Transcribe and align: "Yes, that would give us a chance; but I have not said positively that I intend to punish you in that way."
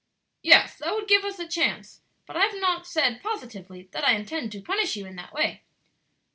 "Yes, 0.41 0.77
that 0.77 0.95
would 0.95 1.07
give 1.07 1.23
us 1.23 1.37
a 1.37 1.47
chance; 1.47 2.01
but 2.25 2.35
I 2.35 2.47
have 2.47 2.59
not 2.59 2.87
said 2.87 3.21
positively 3.21 3.87
that 3.91 4.03
I 4.03 4.13
intend 4.13 4.51
to 4.53 4.59
punish 4.61 4.95
you 4.95 5.05
in 5.05 5.15
that 5.17 5.31
way." 5.31 5.61